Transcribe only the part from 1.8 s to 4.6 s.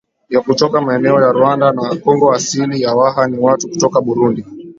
Kongo Asili ya Waha ni watu kutoka Burundi